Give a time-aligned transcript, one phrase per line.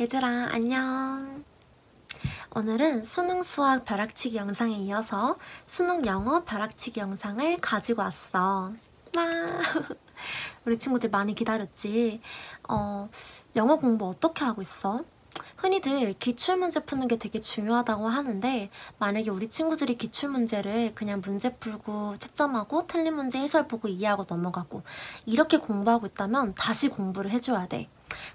[0.00, 1.44] 얘들아 안녕
[2.54, 5.36] 오늘은 수능 수학 벼락치기 영상에 이어서
[5.66, 8.72] 수능 영어 벼락치기 영상을 가지고 왔어
[9.14, 9.30] 와
[10.64, 12.22] 우리 친구들 많이 기다렸지
[12.70, 13.10] 어,
[13.54, 15.04] 영어 공부 어떻게 하고 있어?
[15.58, 22.86] 흔히들 기출문제 푸는 게 되게 중요하다고 하는데 만약에 우리 친구들이 기출문제를 그냥 문제 풀고 채점하고
[22.86, 24.82] 틀린 문제 해설 보고 이해하고 넘어가고
[25.26, 27.88] 이렇게 공부하고 있다면 다시 공부를 해줘야 돼.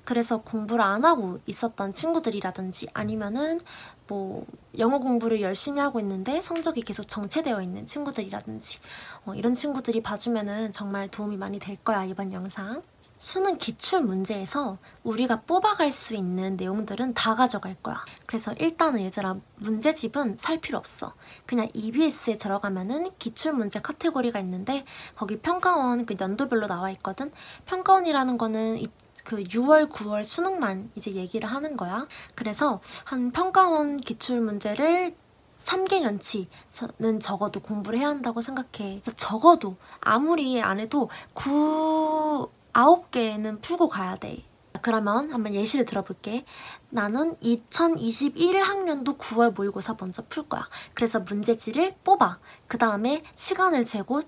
[0.04, 3.60] 그래서 공부를 안 하고 있었던 친구들이라든지 아니면은
[4.08, 4.46] 뭐
[4.78, 8.80] 영어 공부를 열심히 하고 있는데 성적이 계속 정체되어 있는 친구들이라든지
[9.26, 12.82] 어, 이런 친구들이 봐주면은 정말 도움이 많이 될 거야 이번 영상.
[13.20, 18.06] 수능 기출 문제에서 우리가 뽑아갈 수 있는 내용들은 다 가져갈 거야.
[18.28, 21.14] 그래서 일단은 얘들아 문제집은 살 필요 없어.
[21.48, 27.32] 그냥 EBS에 들어가면은 기출 문제 카테고리가 있는데 거기 평가원 그 연도별로 나와 있거든.
[27.66, 28.88] 평가원이라는 거는 이,
[29.28, 32.08] 그 6월, 9월 수능만 이제 얘기를 하는 거야.
[32.34, 35.18] 그래서 한 평가원 기출 문제를
[35.58, 39.02] 3개년치는 적어도 공부를 해야 한다고 생각해.
[39.18, 44.46] 적어도 아무리 안 해도 9, 9개는 풀고 가야 돼.
[44.82, 46.46] 그러면 한번 예시를 들어볼게.
[46.90, 50.70] 나는 2021학년도 9월 모의고사 먼저 풀 거야.
[50.94, 52.40] 그래서 문제지를 뽑아.
[52.68, 54.22] 그 다음에 시간을 재고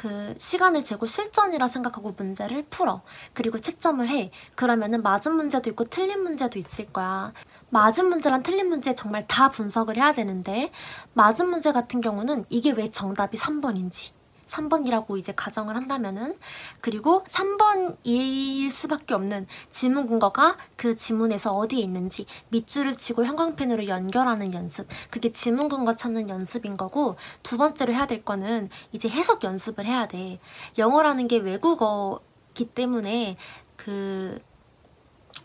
[0.00, 3.02] 그 시간을 재고 실전이라 생각하고 문제를 풀어.
[3.34, 4.30] 그리고 채점을 해.
[4.54, 7.34] 그러면은 맞은 문제도 있고 틀린 문제도 있을 거야.
[7.68, 10.72] 맞은 문제랑 틀린 문제 정말 다 분석을 해야 되는데
[11.12, 14.12] 맞은 문제 같은 경우는 이게 왜 정답이 3번인지
[14.50, 16.36] 3번이라고 이제 가정을 한다면은
[16.80, 24.88] 그리고 3번일 수밖에 없는 지문 근거가 그 지문에서 어디에 있는지 밑줄을 치고 형광펜으로 연결하는 연습.
[25.10, 30.06] 그게 지문 근거 찾는 연습인 거고 두 번째로 해야 될 거는 이제 해석 연습을 해야
[30.06, 30.40] 돼.
[30.78, 33.36] 영어라는 게 외국어기 때문에
[33.76, 34.40] 그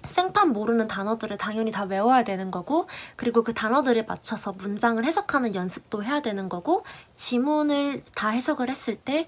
[0.05, 6.03] 생판 모르는 단어들을 당연히 다 외워야 되는 거고 그리고 그 단어들에 맞춰서 문장을 해석하는 연습도
[6.03, 6.83] 해야 되는 거고
[7.15, 9.27] 지문을 다 해석을 했을 때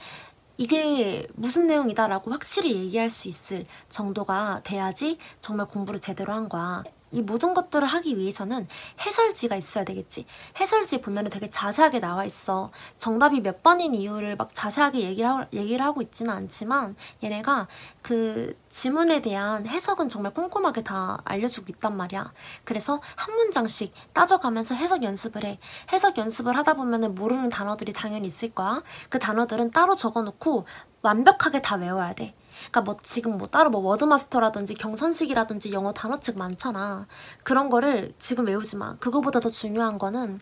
[0.58, 6.84] 이게 무슨 내용이다 라고 확실히 얘기할 수 있을 정도가 돼야지 정말 공부를 제대로 한 거야.
[7.12, 8.68] 이 모든 것들을 하기 위해서는
[9.00, 10.26] 해설지가 있어야 되겠지.
[10.60, 12.72] 해설지 보면 되게 자세하게 나와 있어.
[12.98, 17.68] 정답이 몇 번인 이유를 막 자세하게 얘기를, 하, 얘기를 하고 있지는 않지만 얘네가
[18.02, 22.32] 그 지문에 대한 해석은 정말 꼼꼼하게 다 알려주고 있단 말이야.
[22.64, 25.60] 그래서 한 문장씩 따져가면서 해석 연습을 해.
[25.92, 28.84] 해석 연습을 하다 보면 모르는 단어들이 당연히 있을 거야.
[29.10, 30.66] 그 단어들은 따로 적어놓고
[31.02, 32.34] 완벽하게 다 외워야 돼.
[32.60, 37.08] 그러니까 뭐 지금 뭐 따로 뭐 워드마스터라든지 경선식이라든지 영어 단어책 많잖아.
[37.44, 38.96] 그런 거를 지금 외우지 마.
[38.98, 40.40] 그거보다 더 중요한 거는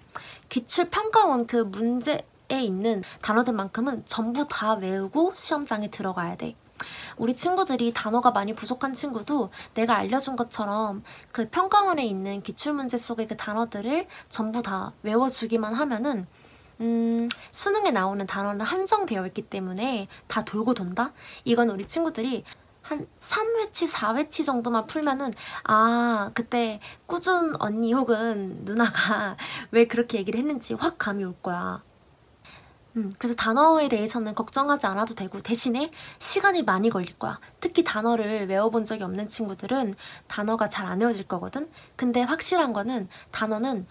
[0.50, 6.56] 기출 평가원 그 문제에 있는 단어들만큼은 전부 다 외우고 시험장에 들어가야 돼.
[7.18, 13.38] 우리 친구들이 단어가 많이 부족한 친구도 내가 알려준 것처럼 그 평가원에 있는 기출문제 속의 그
[13.38, 16.28] 단어들을 전부 다 외워주기만 하면은
[16.82, 21.14] 음, 수능에 나오는 단어는 한정되어 있기 때문에 다 돌고 돈다?
[21.46, 22.44] 이건 우리 친구들이
[22.82, 25.32] 한 3회치, 4회치 정도만 풀면은
[25.64, 29.38] 아 그때 꾸준 언니 혹은 누나가
[29.72, 31.82] 왜 그렇게 얘기를 했는지 확 감이 올 거야.
[32.98, 37.40] 음, 그래서 단어에 대해서는 걱정하지 않아도 되고 대신에 시간이 많이 걸릴 거야.
[37.60, 39.96] 특히 단어를 외워본 적이 없는 친구들은
[40.28, 41.70] 단어가 잘 안 외워질 거거든.
[41.98, 43.86] 근데 확실한 거는 단어는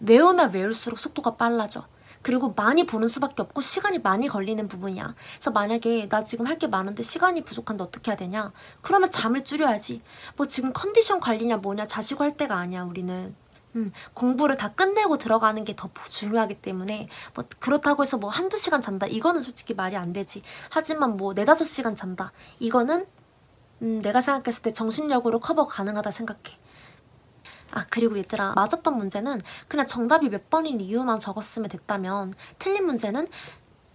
[0.00, 1.86] 외우면 외울수록 속도가 빨라져.
[2.22, 5.14] 그리고 많이 보는 수밖에 없고 시간이 많이 걸리는 부분이야.
[5.36, 8.52] 그래서 만약에 나 지금 할 게 많은데 시간이 부족한데 어떻게 해야 되냐?
[8.82, 10.02] 그러면 잠을 줄여야지.
[10.36, 13.34] 뭐 지금 컨디션 관리냐 뭐냐 자시고 할 때가 아니야 우리는.
[13.76, 18.80] 음, 공부를 다 끝내고 들어가는 게 더 중요하기 때문에 뭐 그렇다고 해서 뭐 한두 시간
[18.80, 23.06] 잔다 이거는 솔직히 말이 안 되지 하지만 뭐 네다섯 시간 잔다 이거는
[23.82, 26.58] 음, 내가 생각했을 때 정신력으로 커버 가능하다 생각해
[27.72, 33.26] 아 그리고 얘들아 맞았던 문제는 그냥 정답이 몇 번인 이유만 적었으면 됐다면 틀린 문제는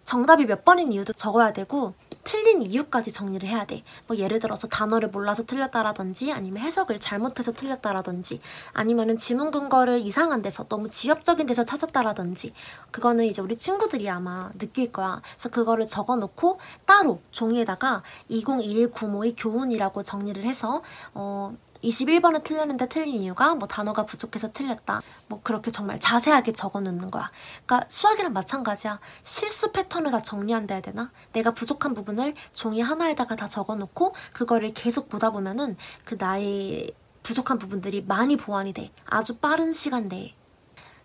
[0.03, 3.83] 정답이 몇 번인 이유도 적어야 되고 틀린 이유까지 정리를 해야 돼.
[4.07, 8.41] 뭐 예를 들어서 단어를 몰라서 틀렸다라든지 아니면 해석을 잘못해서 틀렸다라든지
[8.73, 12.53] 아니면은 지문 근거를 이상한 데서 너무 지엽적인 데서 찾았다라든지
[12.91, 15.21] 그거는 이제 우리 친구들이 아마 느낄 거야.
[15.33, 20.81] 그래서 그거를 적어놓고 따로 종이에다가 2021 9모의 교훈이라고 정리를 해서
[21.13, 25.01] 어 21번을 틀렸는데 틀린 이유가 뭐 단어가 부족해서 틀렸다.
[25.27, 27.29] 뭐 그렇게 정말 자세하게 적어 놓는 거야.
[27.65, 28.99] 그러니까 수학이랑 마찬가지야.
[29.23, 31.11] 실수 패턴을 다 정리한다 해야 되나?
[31.33, 36.91] 내가 부족한 부분을 종이 하나에다가 다 적어 놓고 그거를 계속 보다 보면은 그 나의
[37.23, 38.91] 부족한 부분들이 많이 보완이 돼.
[39.05, 40.33] 아주 빠른 시간 내에.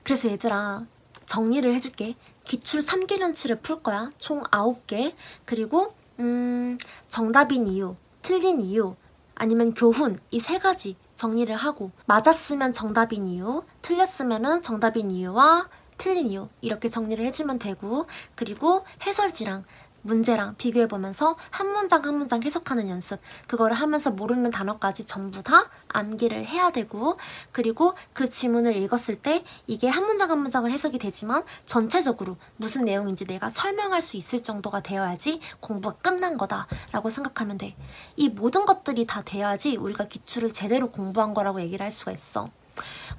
[0.02, 0.86] 그래서 얘들아
[1.26, 2.16] 정리를 해줄게.
[2.44, 4.10] 기출 3개년치를 풀 거야.
[4.18, 5.14] 총 9개.
[5.44, 8.96] 그리고 음, 정답인 이유, 틀린 이유,
[9.38, 16.48] 아니면 교훈 이 세 가지 정리를 하고 맞았으면 정답인 이유, 틀렸으면 정답인 이유와 틀린 이유
[16.60, 18.06] 이렇게 정리를 해주면 되고
[18.36, 19.64] 그리고 해설지랑
[20.02, 26.46] 문제랑 비교해보면서 한 문장 한 문장 해석하는 연습 그거를 하면서 모르는 단어까지 전부 다 암기를
[26.46, 27.18] 해야 되고
[27.52, 33.26] 그리고 그 지문을 읽었을 때 이게 한 문장 한 문장을 해석이 되지만 전체적으로 무슨 내용인지
[33.26, 37.76] 내가 설명할 수 있을 정도가 되어야지 공부가 끝난 거다 라고 생각하면 돼.
[38.16, 42.50] 이 모든 것들이 다 돼야지 우리가 기출을 제대로 공부한 거라고 얘기를 할 수가 있어.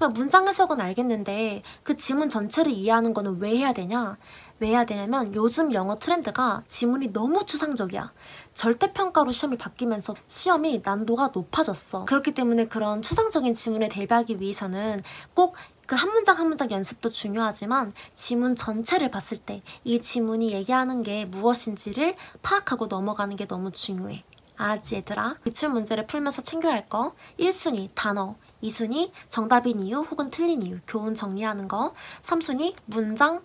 [0.07, 4.17] 문장 해석은 알겠는데 그 지문 전체를 이해하는 거는 왜 해야 되냐?
[4.59, 8.11] 왜 해야 되냐면 요즘 영어 트렌드가 지문이 너무 추상적이야.
[8.53, 12.05] 절대평가로 시험이 바뀌면서 시험이 난도가 높아졌어.
[12.05, 15.01] 그렇기 때문에 그런 추상적인 지문에 대비하기 위해서는
[15.33, 15.55] 꼭
[15.85, 22.15] 그한 문장 한 문장 연습도 중요하지만 지문 전체를 봤을 때 이 지문이 얘기하는 게 무엇인지를
[22.41, 24.23] 파악하고 넘어가는 게 너무 중요해.
[24.57, 25.37] 알았지 얘들아?
[25.43, 31.15] 기출 문제를 풀면서 챙겨야 할 거 1순위 단어 2순위 정답인 이유 혹은 틀린 이유 교훈
[31.15, 33.43] 정리하는 거 3순위 문장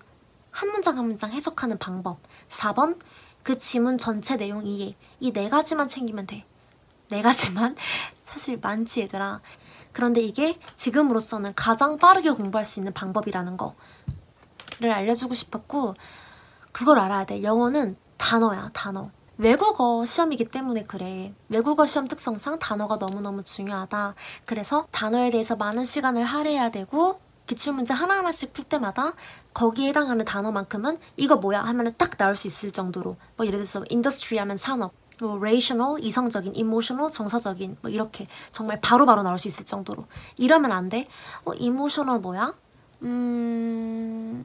[0.50, 2.18] 한 문장 한 문장 해석하는 방법
[2.48, 2.98] 4번
[3.42, 6.44] 그 지문 전체 내용 이해 이 네 가지만 챙기면 돼.
[7.08, 7.76] 네 가지만
[8.24, 9.40] 사실 많지 얘들아.
[9.92, 15.94] 그런데 이게 지금으로서는 가장 빠르게 공부할 수 있는 방법이라는 거를 알려주고 싶었고
[16.72, 17.42] 그걸 알아야 돼.
[17.42, 19.10] 영어는 단어야 단어.
[19.36, 21.34] 외국어 시험이기 때문에 그래.
[21.48, 24.14] 외국어 시험 특성상 단어가 너무너무 중요하다.
[24.44, 29.14] 그래서 단어에 대해서 많은 시간을 할애해야 되고 기출문제 하나하나씩 풀 때마다
[29.52, 34.38] 거기에 해당하는 단어만큼은 이거 뭐야 하면은 딱 나올 수 있을 정도로 뭐 예를 들어서 industry
[34.38, 39.64] 하면 산업 뭐 rational 이성적인 emotional 정서적인 뭐 이렇게 정말 바로바로 바로 나올 수 있을
[39.64, 41.06] 정도로 이러면 안 돼.
[41.44, 42.54] 어 emotional 뭐야?
[43.02, 44.44] 음...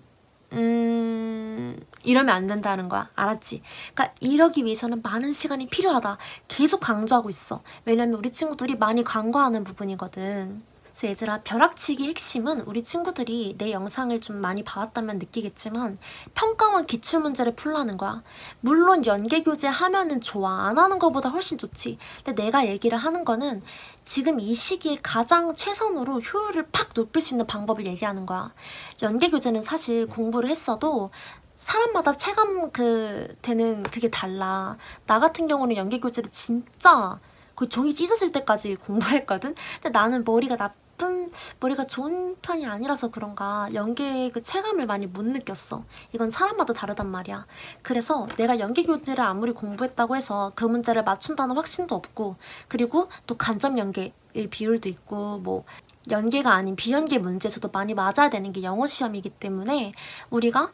[0.53, 1.79] 음...
[2.03, 3.09] 이러면 안 된다는 거야.
[3.15, 3.61] 알았지?
[3.93, 6.17] 그러니까 이러기 위해서는 많은 시간이 필요하다.
[6.47, 7.61] 계속 강조하고 있어.
[7.85, 10.63] 왜냐면 우리 친구들이 많이 간과하는 부분이거든.
[10.91, 15.97] 그래서 얘들아 벼락치기 핵심은 우리 친구들이 내 영상을 좀 많이 봐왔다면 느끼겠지만
[16.33, 18.23] 평가원 기출 문제를 풀라는 거야.
[18.59, 20.67] 물론 연계 교재 하면은 좋아.
[20.67, 21.97] 안 하는 것보다 훨씬 좋지.
[22.23, 23.61] 근데 내가 얘기를 하는 거는
[24.03, 28.53] 지금 이 시기에 가장 최선으로 효율을 팍 높일 수 있는 방법을 얘기하는 거야.
[29.01, 31.11] 연계 교재는 사실 공부를 했어도
[31.55, 34.77] 사람마다 체감 그 되는 그게 달라.
[35.05, 37.19] 나 같은 경우는 연계 교재를 진짜
[37.59, 39.53] 그 종이 찢어질 때까지 공부를 했거든?
[39.81, 45.25] 근데 나는 머리가 나 나쁜 머리가 좋은 편이 아니라서 그런가 연기의 그 체감을 많이 못
[45.25, 45.83] 느꼈어.
[46.13, 47.45] 이건 사람마다 다르단 말이야.
[47.81, 52.35] 그래서 내가 연기 교재를 아무리 공부했다고 해서 그 문제를 맞춘다는 확신도 없고
[52.67, 54.11] 그리고 또 간접 연계의
[54.49, 55.63] 비율도 있고 뭐
[56.09, 59.93] 연계가 아닌 비연계 문제에서도 많이 맞아야 되는 게 영어 시험이기 때문에
[60.29, 60.71] 우리가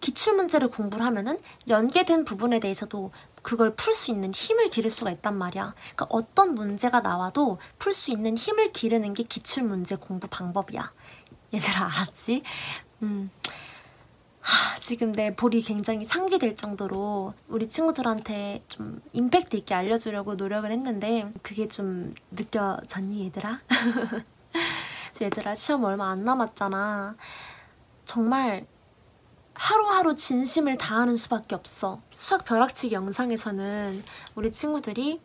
[0.00, 3.10] 기출 문제를 공부를 하면은 연계된 부분에 대해서도
[3.46, 5.72] 그걸 풀 수 있는 힘을 기를 수가 있단 말이야.
[5.94, 10.92] 그러니까 어떤 문제가 나와도 풀 수 있는 힘을 기르는 게 기출 문제 공부 방법이야.
[11.54, 12.42] 얘들아 알았지?
[13.02, 13.30] 음.
[14.40, 21.32] 하, 지금 내 볼이 굉장히 상기될 정도로 우리 친구들한테 좀 임팩트 있게 알려주려고 노력을 했는데
[21.42, 23.60] 그게 좀 느껴졌니 얘들아?
[25.22, 27.14] 얘들아 시험 얼마 안 남았잖아.
[28.04, 28.66] 정말
[29.58, 32.00] 하루하루 진심을 다하는 수밖에 없어.
[32.14, 34.04] 수학 벼락치기 영상에서는
[34.34, 35.20] 우리 친구들이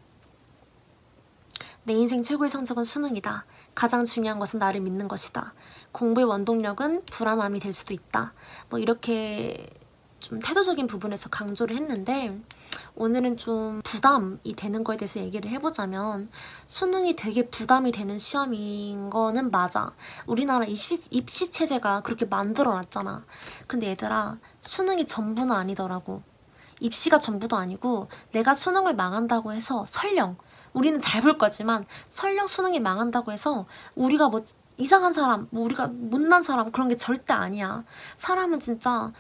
[1.84, 3.46] 내 인생 최고의 성적은 수능이다.
[3.76, 5.54] 가장 중요한 것은 나를 믿는 것이다.
[5.92, 8.34] 공부의 원동력은 불안함이 될 수도 있다.
[8.70, 9.70] 뭐 이렇게
[10.22, 12.40] 좀 태도적인 부분에서 강조를 했는데
[12.96, 16.30] 오늘은 좀 부담이 되는 거에 대해서 얘기를 해보자면
[16.68, 19.94] 수능이 되게 부담이 되는 시험인 거는 맞아.
[20.28, 23.26] 우리나라 입시, 입시 체제가 그렇게 만들어놨잖아.
[23.68, 26.22] 근데 얘들아 수능이 전부는 아니더라고.
[26.80, 30.38] 입시가 전부도 아니고 내가 수능을 망한다고 해서 설령
[30.74, 34.42] 우리는 잘 볼 거지만 설령 수능이 망한다고 해서 우리가 뭐
[34.78, 37.84] 이상한 사람, 뭐 우리가 못난 사람 그런 게 절대 아니야.
[38.18, 39.12] 사람은 진짜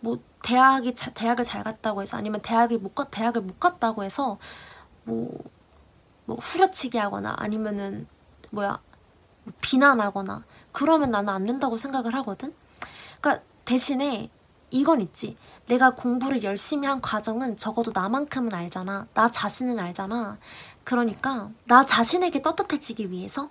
[0.00, 4.38] 뭐 대학이 자, 대학을 잘 갔다고 해서 아니면 대학이 못 가, 대학을 못 갔다고 해서
[5.04, 5.30] 뭐,
[6.24, 8.06] 뭐 후려치기 하거나 아니면은
[8.50, 8.80] 뭐야
[9.44, 12.54] 뭐 비난하거나 그러면 나는 안 된다고 생각을 하거든.
[13.20, 14.30] 그러니까 대신에
[14.70, 15.36] 이건 있지.
[15.66, 19.06] 내가 공부를 열심히 한 과정은 적어도 나만큼은 알잖아.
[19.14, 20.38] 나 자신은 알잖아.
[20.84, 23.50] 그러니까 나 자신에게 떳떳해지기 위해서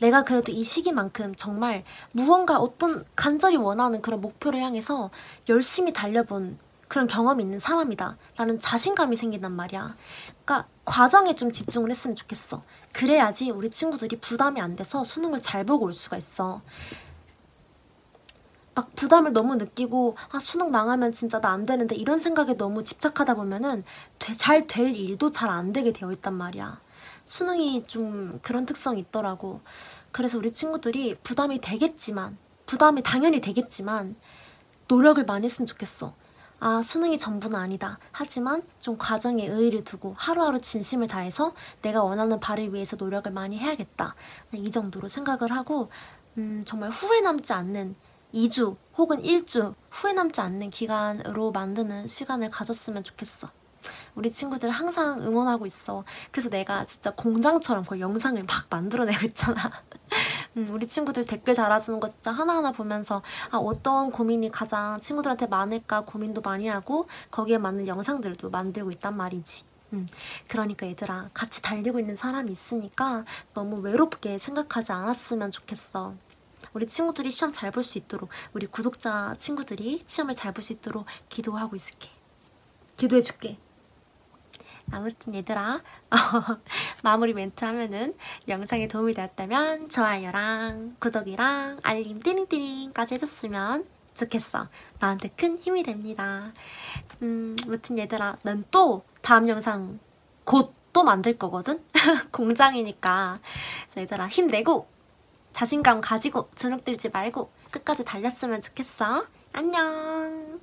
[0.00, 5.10] 내가 그래도 이 시기만큼 정말 무언가 어떤 간절히 원하는 그런 목표를 향해서
[5.48, 6.58] 열심히 달려본
[6.88, 8.16] 그런 경험이 있는 사람이다.
[8.36, 9.96] 라는 자신감이 생긴단 말이야.
[10.44, 12.62] 그러니까 과정에 좀 집중을 했으면 좋겠어.
[12.92, 16.60] 그래야지 우리 친구들이 부담이 안 돼서 수능을 잘 보고 올 수가 있어.
[18.74, 23.34] 막 부담을 너무 느끼고 아 수능 망하면 진짜 나 안 되는데 이런 생각에 너무 집착하다
[23.34, 23.84] 보면은
[24.18, 26.80] 잘 될 일도 잘 안 되게 되어 있단 말이야.
[27.24, 29.60] 수능이 좀 그런 특성이 있더라고.
[30.12, 34.16] 그래서 우리 친구들이 부담이 되겠지만, 부담이 당연히 되겠지만,
[34.88, 36.14] 노력을 많이 했으면 좋겠어.
[36.60, 37.98] 아, 수능이 전부는 아니다.
[38.12, 44.14] 하지만 좀 과정에 의의를 두고 하루하루 진심을 다해서 내가 원하는 바를 위해서 노력을 많이 해야겠다.
[44.52, 45.90] 이 정도로 생각을 하고,
[46.38, 47.96] 음, 정말 후회 남지 않는
[48.32, 53.50] 2주 혹은 1주 후회 남지 않는 기간으로 만드는 시간을 가졌으면 좋겠어.
[54.14, 56.04] 우리 친구들 항상 응원하고 있어.
[56.30, 59.70] 그래서 내가 진짜 공장처럼 거의 영상을 막 만들어내고 있잖아.
[60.56, 66.02] 음, 우리 친구들 댓글 달아주는 거 진짜 하나하나 보면서 아, 어떤 고민이 가장 친구들한테 많을까
[66.02, 69.64] 고민도 많이 하고 거기에 맞는 영상들도 만들고 있단 말이지.
[69.94, 70.08] 음,
[70.48, 73.24] 그러니까 얘들아 같이 달리고 있는 사람이 있으니까
[73.54, 76.14] 너무 외롭게 생각하지 않았으면 좋겠어.
[76.72, 81.06] 우리 친구들이 시험 잘 볼 수 있도록 우리 구독자 친구들이 시험을 잘 볼 수 있도록
[81.28, 82.10] 기도하고 있을게.
[82.96, 83.58] 기도해줄게.
[84.94, 85.80] 아무튼 얘들아
[87.02, 88.14] 마무리 멘트 하면은
[88.48, 94.68] 영상에 도움이 되었다면 좋아요랑 구독이랑 알림 띠링띠링까지 해줬으면 좋겠어.
[95.00, 96.52] 나한테 큰 힘이 됩니다.
[97.22, 99.98] 음, 아무튼 얘들아 난 또 다음 영상
[100.44, 101.84] 곧 또 만들 거거든?
[102.30, 103.40] 공장이니까.
[103.82, 104.86] 그래서 얘들아 힘내고
[105.52, 109.26] 자신감 가지고 주눅들지 말고 끝까지 달렸으면 좋겠어.
[109.52, 110.60] 안녕.